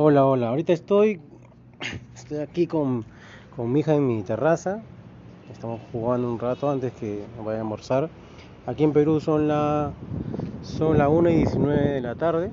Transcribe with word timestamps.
Hola, 0.00 0.24
hola. 0.26 0.50
Ahorita 0.50 0.72
estoy, 0.72 1.20
estoy 2.14 2.38
aquí 2.38 2.68
con, 2.68 3.04
con 3.56 3.72
mi 3.72 3.80
hija 3.80 3.96
en 3.96 4.06
mi 4.06 4.22
terraza. 4.22 4.80
Estamos 5.50 5.80
jugando 5.90 6.30
un 6.30 6.38
rato 6.38 6.70
antes 6.70 6.92
que 6.92 7.24
vaya 7.44 7.58
a 7.58 7.62
almorzar. 7.62 8.08
Aquí 8.64 8.84
en 8.84 8.92
Perú 8.92 9.18
son 9.18 9.48
la 9.48 9.90
son 10.62 10.98
las 10.98 11.08
1 11.08 11.30
y 11.30 11.34
19 11.38 11.88
de 11.94 12.00
la 12.00 12.14
tarde. 12.14 12.52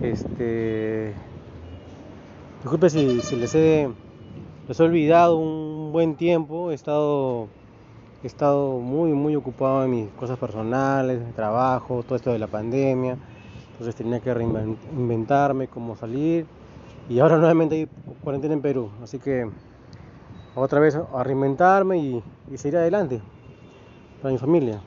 Este 0.00 1.14
disculpe 2.62 2.90
si, 2.90 3.20
les 3.36 3.54
he 3.56 3.88
les 4.68 4.78
he 4.78 4.82
olvidado 4.84 5.36
un 5.36 5.90
buen 5.90 6.14
tiempo. 6.14 6.70
He 6.70 6.74
estado 6.74 7.48
he 8.22 8.28
estado 8.28 8.78
muy 8.78 9.10
muy 9.14 9.34
ocupado 9.34 9.82
en 9.82 9.90
mis 9.90 10.08
cosas 10.10 10.38
personales, 10.38 11.20
trabajo, 11.34 12.04
todo 12.04 12.14
esto 12.14 12.32
de 12.32 12.38
la 12.38 12.46
pandemia. 12.46 13.18
Entonces 13.80 13.96
tenía 13.96 14.20
que 14.20 14.34
reinventarme 14.34 15.66
cómo 15.66 15.96
salir. 15.96 16.44
Y 17.08 17.18
ahora 17.18 17.38
nuevamente 17.38 17.76
hay 17.76 17.88
cuarentena 18.22 18.52
en 18.52 18.60
Perú. 18.60 18.90
Así 19.02 19.18
que 19.18 19.48
otra 20.54 20.80
vez 20.80 20.96
a 20.96 21.24
reinventarme 21.24 21.96
y, 21.96 22.22
seguir 22.56 22.76
adelante 22.76 23.22
para 24.20 24.32
mi 24.32 24.38
familia. 24.38 24.82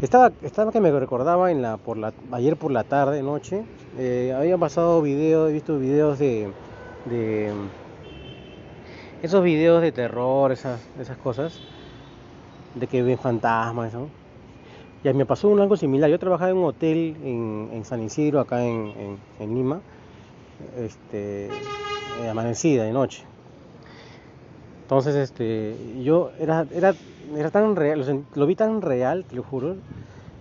Estaba, 0.00 0.32
estaba 0.42 0.72
que 0.72 0.80
me 0.80 0.90
recordaba 0.90 1.46
por 1.78 1.96
ayer 2.32 2.56
por 2.56 2.72
la 2.72 2.82
tarde, 2.82 3.22
noche, 3.22 3.62
eh, 3.96 4.34
había 4.36 4.58
pasado 4.58 5.00
videos, 5.00 5.50
he 5.50 5.52
visto 5.52 5.78
videos 5.78 6.18
de, 6.18 6.50
de 7.04 7.52
esos 9.22 9.44
videos 9.44 9.80
de 9.80 9.92
terror, 9.92 10.50
esas, 10.50 10.80
esas 10.98 11.18
cosas, 11.18 11.60
de 12.74 12.84
que 12.88 13.00
ven 13.04 13.18
fantasmas, 13.18 13.94
¿no? 13.94 14.21
Ya 15.04 15.12
me 15.12 15.26
pasó 15.26 15.52
algo 15.60 15.76
similar. 15.76 16.08
Yo 16.10 16.18
trabajaba 16.18 16.50
en 16.50 16.58
un 16.58 16.64
hotel 16.64 17.16
en, 17.24 17.70
en 17.72 17.84
San 17.84 18.02
Isidro, 18.02 18.40
acá 18.40 18.64
en, 18.64 18.92
en, 18.96 19.18
en 19.40 19.54
Lima, 19.54 19.80
este, 20.78 21.46
eh, 21.46 22.28
amanecida 22.30 22.84
de 22.84 22.92
noche. 22.92 23.24
Entonces, 24.82 25.14
este, 25.16 25.74
yo 26.04 26.30
era, 26.38 26.66
era, 26.72 26.94
era 27.36 27.50
tan 27.50 27.76
real, 27.76 28.00
lo, 28.00 28.22
lo 28.40 28.46
vi 28.46 28.54
tan 28.54 28.82
real, 28.82 29.24
te 29.24 29.36
lo 29.36 29.42
juro. 29.42 29.76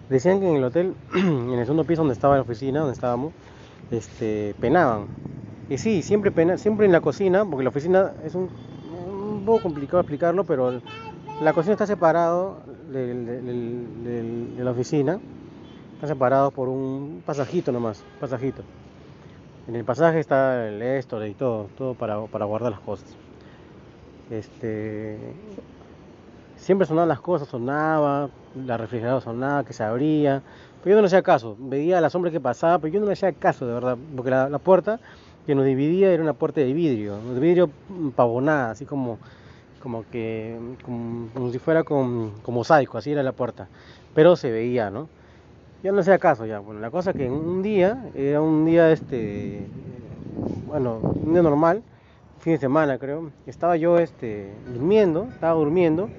Decían 0.10 0.40
que 0.42 0.50
en 0.50 0.58
el 0.58 0.64
hotel, 0.64 0.94
en 1.16 1.52
el 1.52 1.66
segundo 1.66 1.86
piso 1.86 2.02
donde 2.02 2.14
estaba 2.14 2.36
la 2.36 2.42
oficina, 2.42 2.80
donde 2.82 2.94
estábamos, 2.94 3.34
este, 3.92 4.54
penaban. 4.60 5.08
Y 5.70 5.78
sí, 5.78 6.02
siempre 6.04 6.32
pena, 6.32 6.58
siempre 6.58 6.86
en 6.86 6.92
la 6.92 7.00
cocina, 7.02 7.46
porque 7.46 7.64
la 7.64 7.70
oficina 7.70 8.12
es 8.26 8.36
un, 8.36 8.50
un 8.94 9.44
poco 9.46 9.62
complicado 9.64 10.02
explicarlo, 10.02 10.44
pero 10.44 10.82
la 11.42 11.54
cocina 11.54 11.74
está 11.74 11.88
separado 11.88 12.58
del- 12.92 13.26
del- 13.26 13.46
del- 13.46 13.46
del- 13.46 14.04
de 14.04 14.11
oficina, 14.72 15.20
está 15.96 16.08
separado 16.08 16.52
por 16.52 16.68
un 16.70 17.22
pasajito 17.26 17.72
nomás, 17.72 18.04
pasajito. 18.20 18.64
En 19.68 19.76
el 19.76 19.86
pasaje 19.86 20.20
está 20.20 20.68
el 20.68 20.82
esto 20.82 21.24
y 21.26 21.34
todo, 21.34 21.68
todo 21.78 21.94
para, 21.94 22.26
para 22.26 22.46
guardar 22.46 22.72
las 22.72 22.82
cosas. 22.82 23.16
Este, 24.32 25.18
siempre 26.56 26.88
sonaban 26.88 27.10
las 27.10 27.20
cosas, 27.20 27.48
sonaba, 27.48 28.30
la 28.66 28.78
refrigeradora 28.78 29.22
sonaba, 29.22 29.64
que 29.64 29.74
se 29.74 29.84
abría, 29.84 30.42
pero 30.84 30.92
yo 30.92 30.96
no 30.96 31.02
le 31.02 31.08
hacía 31.08 31.22
caso, 31.22 31.56
veía 31.60 32.02
la 32.02 32.10
sombra 32.10 32.32
que 32.32 32.40
pasaba, 32.40 32.80
pero 32.80 32.94
yo 32.94 33.00
no 33.00 33.06
le 33.06 33.14
hacía 33.14 33.32
caso 33.34 33.68
de 33.68 33.74
verdad, 33.74 33.98
porque 34.16 34.32
la, 34.32 34.50
la 34.50 34.58
puerta 34.58 35.00
que 35.46 35.56
nos 35.56 35.66
dividía 35.66 36.12
era 36.12 36.24
una 36.24 36.34
puerta 36.34 36.62
de 36.62 36.74
vidrio, 36.74 37.18
de 37.34 37.40
vidrio 37.40 37.70
pavonada, 38.16 38.72
así 38.72 38.86
como, 38.86 39.18
como 39.82 40.04
que, 40.12 40.58
como, 40.84 41.30
como 41.34 41.52
si 41.52 41.60
fuera 41.60 41.84
con, 41.84 42.32
con 42.42 42.54
mosaico, 42.56 42.98
así 42.98 43.12
era 43.12 43.24
la 43.24 43.32
puerta, 43.34 43.70
pero 44.14 44.36
se 44.36 44.52
veía, 44.52 44.90
¿no? 44.90 45.10
Yo 45.84 45.92
no 45.92 46.02
hacía 46.02 46.20
caso 46.20 46.46
ya, 46.46 46.60
bueno, 46.60 46.80
la 46.80 46.92
cosa 46.92 47.14
que 47.14 47.30
un 47.30 47.64
día, 47.64 47.98
era 48.16 48.42
un 48.42 48.66
día 48.66 48.92
este, 48.92 49.68
bueno, 50.68 51.00
un 51.26 51.34
día 51.34 51.42
normal, 51.42 51.84
fin 52.40 52.54
de 52.54 52.60
semana 52.60 52.98
creo, 52.98 53.32
estaba 53.48 53.76
yo 53.78 53.98
este, 53.98 54.48
durmiendo, 54.68 55.26
estaba 55.34 55.54
durmiendo, 55.54 56.10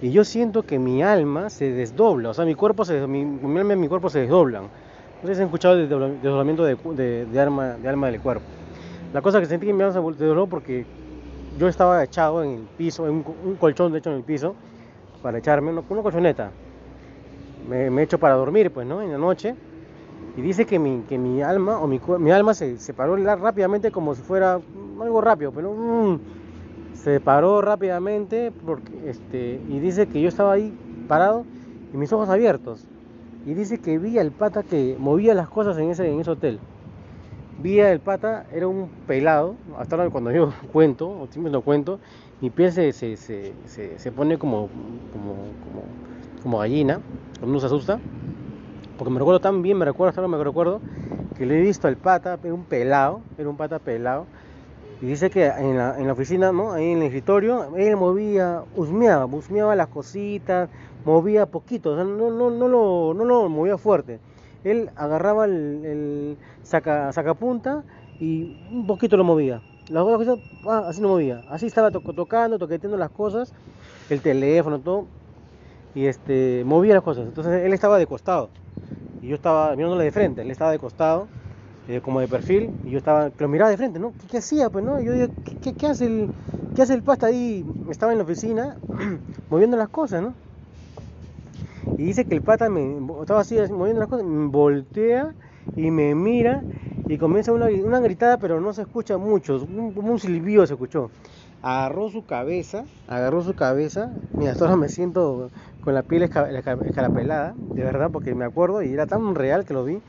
y 0.00 0.10
yo 0.12 0.24
siento 0.24 0.62
que 0.62 0.78
mi 0.78 1.02
alma 1.02 1.50
se 1.50 1.70
desdobla, 1.72 2.30
o 2.30 2.34
sea, 2.34 2.44
mi 2.44 2.54
cuerpo 2.54 2.84
se, 2.84 3.06
mi, 3.06 3.24
mi 3.24 3.58
alma 3.58 3.72
y 3.74 3.76
mi 3.76 3.88
cuerpo 3.88 4.10
se 4.10 4.20
desdoblan. 4.20 4.68
Si 5.22 5.30
han 5.32 5.40
escuchado 5.40 5.74
el 5.74 5.88
desdobla- 5.88 6.20
desdoblamiento 6.20 6.64
de, 6.64 6.76
de, 6.94 7.24
de 7.24 7.40
alma, 7.40 7.78
de 7.78 7.88
alma 7.88 8.08
del 8.08 8.20
cuerpo. 8.20 8.44
La 9.12 9.22
cosa 9.22 9.40
que 9.40 9.46
sentí 9.46 9.66
que 9.66 9.72
mi 9.72 9.82
alma 9.82 9.94
se 9.94 10.00
desdobló 10.00 10.46
porque 10.48 10.84
yo 11.56 11.68
estaba 11.68 12.02
echado 12.04 12.42
en 12.44 12.50
el 12.52 12.68
piso, 12.68 13.06
en 13.06 13.14
un, 13.16 13.22
co- 13.24 13.32
un 13.32 13.56
colchón 13.56 13.92
de 13.92 13.98
hecho 13.98 14.10
en 14.10 14.16
el 14.16 14.24
piso, 14.24 14.56
para 15.22 15.38
echarme, 15.38 15.70
una, 15.72 15.84
una 15.88 16.02
colchoneta. 16.02 16.52
Me, 17.60 17.90
me 17.90 18.02
echo 18.02 18.18
para 18.18 18.34
dormir, 18.34 18.72
pues, 18.72 18.86
¿no? 18.86 19.02
En 19.02 19.10
la 19.12 19.18
noche. 19.18 19.56
Y 20.34 20.42
dice 20.42 20.66
que 20.66 20.78
mi, 20.78 21.04
que 21.06 21.18
mi 21.18 21.42
alma, 21.42 21.80
o 21.80 21.88
mi, 21.88 22.00
mi 22.20 22.30
alma 22.32 22.54
se 22.54 22.78
separó 22.78 23.16
rápidamente 23.16 23.92
como 23.92 24.14
si 24.14 24.22
fuera 24.22 24.54
algo 25.00 25.20
rápido, 25.20 25.52
pero 25.52 25.74
mm, 25.74 26.20
se 26.92 27.20
paró 27.20 27.62
rápidamente 27.62 28.52
porque, 28.52 29.10
este, 29.10 29.62
y 29.66 29.80
dice 29.80 30.08
que 30.08 30.20
yo 30.22 30.28
estaba 30.28 30.52
ahí 30.54 30.78
parado 31.06 31.48
y 31.92 31.98
mis 31.98 32.12
ojos 32.12 32.28
abiertos. 32.30 32.90
Y 33.44 33.54
dice 33.54 33.78
que 33.80 33.98
vi 33.98 34.18
al 34.18 34.32
pata 34.32 34.64
que 34.64 34.96
movía 34.98 35.34
las 35.34 35.48
cosas 35.50 35.78
en 35.78 35.90
ese, 35.90 36.10
en 36.10 36.20
ese 36.20 36.30
hotel. 36.32 36.62
Vi 37.64 37.80
al 37.80 37.98
pata, 37.98 38.44
era 38.52 38.68
un 38.68 38.90
pelado, 39.06 39.54
hasta 39.78 39.96
ahora 39.96 40.10
cuando 40.10 40.30
yo 40.30 40.52
cuento, 40.72 41.08
o 41.08 41.26
siempre 41.30 41.50
lo 41.50 41.62
cuento, 41.62 41.98
mi 42.42 42.50
piel 42.50 42.70
se, 42.70 42.92
se, 42.92 43.16
se, 43.16 43.54
se, 43.96 44.12
pone 44.12 44.36
como, 44.36 44.68
como, 45.10 45.32
como, 45.32 45.82
como 46.42 46.58
gallina, 46.58 47.00
cuando 47.38 47.52
uno 47.52 47.60
se 47.60 47.64
asusta. 47.64 47.98
Porque 48.98 49.10
me 49.10 49.18
recuerdo 49.18 49.40
tan 49.40 49.62
bien, 49.62 49.78
me 49.78 49.86
recuerdo, 49.86 50.10
hasta 50.10 50.20
ahora 50.20 50.36
me 50.36 50.44
recuerdo, 50.44 50.82
que 51.38 51.46
le 51.46 51.58
he 51.58 51.62
visto 51.62 51.88
al 51.88 51.96
pata, 51.96 52.38
era 52.44 52.52
un 52.52 52.64
pelado, 52.64 53.22
era 53.38 53.48
un 53.48 53.56
pata 53.56 53.78
pelado, 53.78 54.26
y 55.00 55.06
dice 55.06 55.30
que 55.30 55.46
en 55.46 55.78
la, 55.78 55.98
en 55.98 56.06
la 56.06 56.12
oficina, 56.12 56.52
¿no? 56.52 56.72
Ahí 56.72 56.90
en 56.90 56.98
el 56.98 57.04
escritorio, 57.04 57.74
él 57.76 57.96
movía, 57.96 58.62
husmeaba, 58.76 59.24
husmeaba 59.24 59.74
las 59.74 59.88
cositas, 59.88 60.68
movía 61.06 61.46
poquito, 61.46 61.92
o 61.92 61.94
sea, 61.94 62.04
no, 62.04 62.30
no, 62.30 62.50
no, 62.50 62.68
lo, 62.68 63.14
no 63.14 63.24
lo 63.24 63.48
movía 63.48 63.78
fuerte. 63.78 64.20
Él 64.64 64.90
agarraba 64.96 65.44
el, 65.46 65.52
el 65.84 66.38
saca, 66.62 67.12
sacapunta 67.12 67.84
y 68.18 68.44
un 68.70 68.86
poquito 68.86 69.16
lo 69.16 69.24
movía. 69.24 69.62
Las 69.88 70.02
otras 70.04 70.38
ah, 70.66 70.84
así 70.88 71.00
no 71.02 71.08
movía. 71.08 71.44
Así 71.48 71.66
estaba 71.66 71.90
to- 71.90 72.00
tocando, 72.00 72.58
toqueteando 72.58 72.96
las 72.98 73.10
cosas, 73.10 73.52
el 74.08 74.22
teléfono, 74.22 74.80
todo, 74.80 75.06
y 75.94 76.06
este, 76.06 76.62
movía 76.64 76.94
las 76.94 77.02
cosas. 77.02 77.26
Entonces 77.26 77.64
él 77.64 77.72
estaba 77.72 77.98
de 77.98 78.06
costado, 78.06 78.50
y 79.22 79.28
yo 79.28 79.34
estaba 79.36 79.74
mirándole 79.76 80.04
de 80.04 80.12
frente, 80.12 80.42
él 80.42 80.50
estaba 80.50 80.70
de 80.72 80.78
costado 80.78 81.28
eh, 81.88 82.00
como 82.02 82.20
de 82.20 82.28
perfil, 82.28 82.72
y 82.84 82.90
yo 82.92 82.98
estaba, 82.98 83.30
lo 83.38 83.48
miraba 83.48 83.70
de 83.70 83.76
frente, 83.76 83.98
¿no? 83.98 84.14
¿Qué, 84.30 84.38
hacía? 84.38 84.70
Pues, 84.70 84.84
¿no? 84.84 85.00
Yo 85.00 85.12
digo, 85.12 85.28
¿qué, 85.44 85.56
qué, 85.62 85.74
qué 85.74 85.86
hace 85.88 86.06
el, 86.06 86.30
qué 86.74 86.82
hace 86.82 86.94
el 86.94 87.02
pasta 87.02 87.26
ahí? 87.28 87.66
Estaba 87.90 88.12
en 88.12 88.18
la 88.18 88.24
oficina 88.24 88.78
moviendo 89.50 89.76
las 89.76 89.88
cosas, 89.90 90.22
¿no? 90.22 90.34
Y 91.96 92.04
dice 92.04 92.26
que 92.26 92.34
el 92.34 92.42
pata 92.42 92.68
me 92.68 92.98
estaba 93.20 93.40
así, 93.40 93.56
moviendo 93.70 94.00
las 94.00 94.08
cosas, 94.08 94.26
voltea 94.26 95.34
y 95.76 95.90
me 95.90 96.14
mira 96.14 96.64
y 97.06 97.18
comienza 97.18 97.52
una, 97.52 97.66
una 97.66 98.00
gritada, 98.00 98.38
pero 98.38 98.60
no 98.60 98.72
se 98.72 98.82
escucha 98.82 99.18
mucho, 99.18 99.56
un- 99.64 99.92
un 99.96 100.18
silbido 100.18 100.66
se 100.66 100.72
escuchó. 100.74 101.10
Agarró 101.60 102.08
su 102.10 102.24
cabeza, 102.26 102.86
agarró 103.06 103.42
su 103.42 103.54
cabeza, 103.54 104.18
mira, 104.36 104.54
ahora 104.58 104.76
me 104.76 104.88
siento 104.88 105.50
con 105.80 105.94
la 105.94 106.02
piel 106.02 106.22
esca- 106.24 106.48
esca- 106.50 106.84
escarapelada, 106.84 107.54
de 107.74 107.84
verdad, 107.84 108.10
porque 108.10 108.34
me 108.34 108.44
acuerdo 108.44 108.82
y 108.82 108.92
era 108.92 109.06
tan 109.06 109.34
real 109.34 109.64
que 109.64 109.74
lo 109.74 109.84
vi 109.84 110.02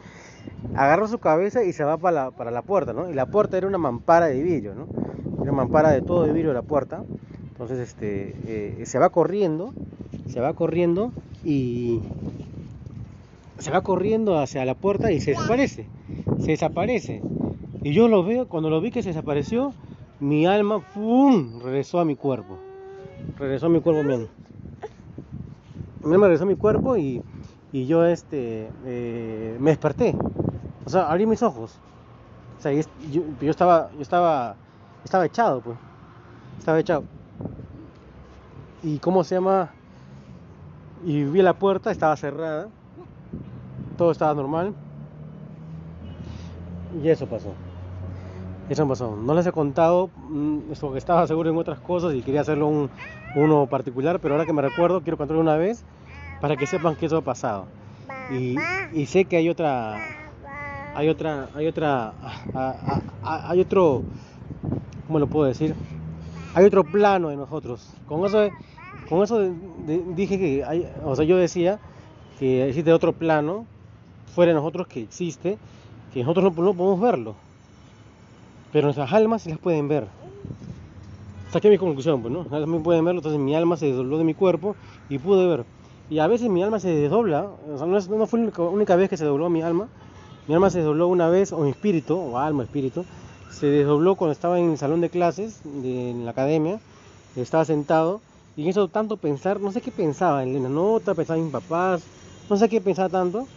agarró 0.73 1.07
su 1.07 1.19
cabeza 1.19 1.63
y 1.63 1.73
se 1.73 1.83
va 1.83 1.97
para 1.97 2.25
la, 2.25 2.31
para 2.31 2.51
la 2.51 2.61
puerta, 2.61 2.93
¿no? 2.93 3.09
Y 3.09 3.13
la 3.13 3.25
puerta 3.27 3.57
era 3.57 3.67
una 3.67 3.77
mampara 3.77 4.27
de 4.27 4.41
vidrio, 4.41 4.75
¿no? 4.75 4.89
Era 5.41 5.51
una 5.51 5.63
mampara 5.63 5.89
de 5.89 6.01
todo 6.01 6.23
de 6.23 6.33
vidrio 6.33 6.53
la 6.53 6.61
puerta. 6.63 7.05
Entonces, 7.47 7.79
este, 7.79 8.81
eh, 8.81 8.85
se 8.85 8.99
va 8.99 9.09
corriendo, 9.09 9.73
se 10.25 10.41
va 10.41 10.53
corriendo 10.53 11.13
y 11.45 12.01
se 13.59 13.71
va 13.71 13.81
corriendo 13.81 14.37
hacia 14.39 14.65
la 14.65 14.73
puerta 14.73 15.11
y 15.11 15.19
se 15.19 15.31
desaparece, 15.31 15.87
se 16.39 16.51
desaparece. 16.51 17.21
Y 17.83 17.93
yo 17.93 18.07
lo 18.07 18.23
veo, 18.23 18.47
cuando 18.47 18.69
lo 18.69 18.81
vi 18.81 18.89
que 18.91 19.03
se 19.03 19.09
desapareció, 19.09 19.73
mi 20.19 20.47
alma, 20.47 20.79
¡pum!, 20.93 21.61
regresó 21.63 21.99
a 21.99 22.05
mi 22.05 22.15
cuerpo. 22.15 22.57
Regresó 23.37 23.67
a 23.67 23.69
mi 23.69 23.79
cuerpo, 23.79 24.03
mi 24.03 24.13
alma. 24.13 24.27
Mi 26.03 26.13
alma 26.13 26.27
regresó 26.27 26.45
a 26.45 26.47
mi 26.47 26.55
cuerpo 26.55 26.97
y, 26.97 27.21
y 27.71 27.85
yo 27.85 28.05
este, 28.05 28.67
eh, 28.85 29.55
me 29.59 29.69
desperté. 29.69 30.15
O 30.85 30.89
sea, 30.89 31.11
abrí 31.11 31.25
mis 31.25 31.43
ojos. 31.43 31.77
O 32.57 32.61
sea, 32.61 32.71
yo, 32.71 32.81
yo 33.39 33.51
estaba, 33.51 33.91
yo 33.93 34.01
estaba, 34.01 34.55
estaba 35.03 35.25
echado, 35.25 35.61
pues. 35.61 35.77
Estaba 36.57 36.79
echado. 36.79 37.03
¿Y 38.83 38.97
cómo 38.99 39.23
se 39.23 39.35
llama? 39.35 39.71
Y 41.03 41.23
vi 41.23 41.41
la 41.41 41.53
puerta, 41.53 41.91
estaba 41.91 42.15
cerrada. 42.15 42.69
Todo 43.97 44.11
estaba 44.11 44.33
normal. 44.33 44.73
Y 47.03 47.09
eso 47.09 47.27
pasó. 47.27 47.53
Eso 48.69 48.87
pasó. 48.87 49.15
No 49.15 49.33
les 49.33 49.45
he 49.45 49.51
contado, 49.51 50.09
mm, 50.29 50.71
eso 50.71 50.91
que 50.91 50.97
estaba 50.97 51.27
seguro 51.27 51.49
en 51.49 51.57
otras 51.57 51.79
cosas 51.79 52.13
y 52.13 52.21
quería 52.21 52.41
hacerlo 52.41 52.67
un, 52.67 52.89
uno 53.35 53.67
particular, 53.67 54.19
pero 54.19 54.33
ahora 54.33 54.45
que 54.45 54.53
me 54.53 54.61
recuerdo, 54.61 55.01
quiero 55.01 55.17
contarlo 55.17 55.41
una 55.41 55.57
vez 55.57 55.83
para 56.41 56.55
que 56.55 56.65
sepan 56.65 56.95
que 56.95 57.05
eso 57.05 57.17
ha 57.17 57.21
pasado. 57.21 57.67
Y, 58.31 59.05
sé 59.05 59.25
que 59.25 59.37
hay 59.37 59.49
otra, 59.49 59.97
hay 60.95 61.09
otra, 61.09 61.49
hay 61.53 61.67
otra, 61.67 62.13
hay 63.23 63.59
otro, 63.59 64.03
¿cómo 65.05 65.19
lo 65.19 65.27
puedo 65.27 65.45
decir? 65.45 65.75
Hay 66.55 66.65
otro 66.65 66.83
plano 66.83 67.29
de 67.29 67.35
nosotros. 67.35 67.93
Con 68.07 68.25
eso, 68.25 68.49
con 69.09 69.23
eso 69.23 69.51
dije 70.15 70.39
que, 70.39 70.63
hay, 70.63 70.89
o 71.03 71.15
sea, 71.15 71.25
yo 71.25 71.37
decía 71.37 71.79
que 72.39 72.67
existe 72.67 72.91
otro 72.91 73.13
plano 73.13 73.65
fuera 74.33 74.51
de 74.51 74.55
nosotros 74.55 74.87
que 74.87 75.01
existe, 75.01 75.57
que 76.13 76.21
nosotros 76.21 76.45
no, 76.55 76.73
podemos 76.73 76.99
verlo, 76.99 77.35
pero 78.73 78.87
nuestras 78.87 79.11
almas 79.13 79.43
sí 79.43 79.49
las 79.49 79.59
pueden 79.59 79.87
ver. 79.87 80.07
Saqué 81.51 81.69
mi 81.69 81.77
conclusión, 81.77 82.21
pues, 82.21 82.33
¿no? 82.33 82.43
También 82.45 82.83
pueden 82.83 83.05
verlo, 83.05 83.19
entonces 83.19 83.39
mi 83.39 83.55
alma 83.55 83.77
se 83.77 83.85
desdobló 83.85 84.17
de 84.17 84.25
mi 84.25 84.33
cuerpo 84.33 84.75
y 85.07 85.19
pude 85.19 85.47
ver. 85.47 85.65
Y 86.09 86.19
a 86.19 86.27
veces 86.27 86.49
mi 86.49 86.61
alma 86.61 86.79
se 86.79 86.89
desdobla, 86.89 87.47
o 87.73 87.77
sea, 87.77 87.87
no, 87.87 88.27
fue 88.27 88.39
la 88.39 88.51
única, 88.63 88.95
vez 88.95 89.09
que 89.09 89.17
se 89.17 89.25
dobló 89.25 89.49
mi 89.49 89.61
alma, 89.61 89.87
mi 90.47 90.53
alma 90.53 90.69
se 90.69 90.79
desdobló 90.79 91.07
una 91.07 91.29
vez, 91.29 91.53
o 91.53 91.59
mi 91.59 91.69
espíritu, 91.69 92.17
o 92.17 92.37
alma, 92.37 92.63
espíritu, 92.63 93.05
se 93.49 93.67
desdobló 93.67 94.15
cuando 94.15 94.33
estaba 94.33 94.59
en 94.59 94.71
el 94.71 94.77
salón 94.77 95.01
de 95.01 95.09
clases 95.09 95.61
de 95.63 96.13
la 96.23 96.31
academia, 96.31 96.79
estaba 97.35 97.65
sentado, 97.65 98.21
y 98.55 98.63
en 98.63 98.69
eso 98.69 98.87
tanto 98.87 99.17
pensar, 99.17 99.59
no 99.59 99.71
sé 99.71 99.81
qué 99.81 99.91
pensaba 99.91 100.43
en 100.43 100.61
la 100.61 100.69
nota, 100.69 101.13
pensaba 101.13 101.37
en 101.37 101.45
mis 101.45 101.53
papás, 101.53 102.03
no 102.49 102.57
sé 102.57 102.69
qué 102.69 102.81
pensaba 102.81 103.09
tanto, 103.09 103.47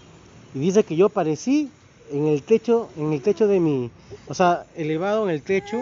y 0.54 0.58
dice 0.58 0.82
que 0.82 0.96
yo 0.96 1.06
aparecí 1.06 1.70
en 2.10 2.26
el 2.26 2.42
techo, 2.42 2.88
en 2.96 3.12
el 3.12 3.22
techo 3.22 3.46
de 3.46 3.60
mi, 3.60 3.90
o 4.28 4.34
sea, 4.34 4.66
elevado 4.76 5.24
en 5.24 5.30
el 5.30 5.42
techo, 5.42 5.78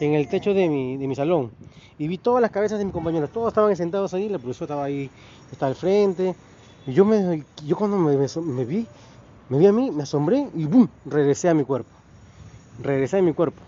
en 0.00 0.14
el 0.14 0.28
techo 0.28 0.54
de 0.54 0.68
mi, 0.68 0.96
de 0.96 1.06
mi 1.08 1.14
salón, 1.14 1.50
y 1.98 2.08
vi 2.08 2.18
todas 2.18 2.42
las 2.42 2.50
cabezas 2.50 2.78
de 2.78 2.84
mis 2.84 2.92
compañeros, 2.92 3.30
todos 3.30 3.48
estaban 3.48 3.74
sentados 3.74 4.12
ahí, 4.12 4.28
la 4.28 4.38
profesora 4.38 4.66
estaba 4.66 4.84
ahí 4.84 5.10
está 5.50 5.66
al 5.66 5.74
frente. 5.74 6.34
Y 6.86 6.92
yo, 6.92 7.04
me, 7.04 7.42
yo 7.66 7.76
cuando 7.76 7.96
me, 7.96 8.16
me, 8.16 8.64
vi, 8.64 8.86
me 9.48 9.58
vi 9.58 9.66
a 9.66 9.72
mí, 9.72 9.90
me 9.90 10.02
asombré 10.02 10.46
y 10.54 10.66
¡bum! 10.66 10.86
regresé 11.06 11.48
a 11.48 11.54
mi 11.54 11.64
cuerpo. 11.64 11.90
Regresé 12.82 13.18
a 13.18 13.22
mi 13.22 13.32
cuerpo. 13.32 13.60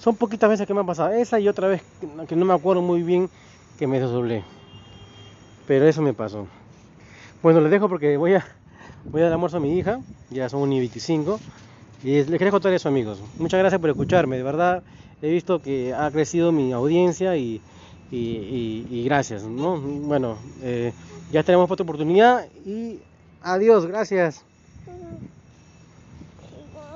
Son 0.00 0.16
poquitas 0.16 0.50
veces 0.50 0.66
que 0.66 0.74
me 0.74 0.80
ha 0.80 0.84
pasado 0.84 1.10
esa 1.10 1.40
y 1.40 1.48
otra 1.48 1.68
vez 1.68 1.82
que 2.28 2.36
no 2.36 2.44
me 2.44 2.54
acuerdo 2.54 2.82
muy 2.82 3.02
bien 3.02 3.30
que 3.78 3.86
me 3.86 4.00
desdoblé. 4.00 4.44
Pero 5.66 5.86
eso 5.86 6.02
me 6.02 6.12
pasó. 6.12 6.46
Bueno, 7.42 7.60
les 7.60 7.70
dejo 7.70 7.88
porque 7.88 8.16
voy 8.16 8.34
a, 8.34 8.44
voy 9.12 9.22
a 9.22 9.24
dar 9.24 9.34
almuerzo 9.34 9.58
a 9.58 9.60
mi 9.60 9.78
hija, 9.78 10.00
ya 10.30 10.48
son 10.48 10.72
y 10.72 10.78
25. 10.78 11.40
Y 12.02 12.24
les 12.24 12.26
quería 12.26 12.50
contar 12.50 12.72
eso 12.72 12.88
amigos. 12.88 13.22
Muchas 13.38 13.58
gracias 13.58 13.80
por 13.80 13.90
escucharme, 13.90 14.36
de 14.36 14.42
verdad 14.42 14.82
he 15.20 15.30
visto 15.30 15.60
que 15.60 15.92
ha 15.94 16.10
crecido 16.10 16.52
mi 16.52 16.72
audiencia 16.72 17.36
y 17.36 17.60
y, 18.10 19.04
gracias, 19.04 19.42
¿no? 19.42 19.78
Bueno, 19.78 20.38
eh, 20.62 20.92
ya 21.30 21.42
tenemos 21.42 21.70
otra 21.70 21.84
oportunidad 21.84 22.46
y 22.64 22.98
adiós, 23.42 23.86
gracias. 23.86 24.44